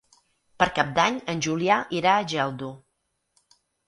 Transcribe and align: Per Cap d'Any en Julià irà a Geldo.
Per 0.61 0.67
Cap 0.77 0.87
d'Any 0.95 1.19
en 1.33 1.43
Julià 1.47 1.77
irà 1.97 2.13
a 2.13 2.23
Geldo. 2.31 2.71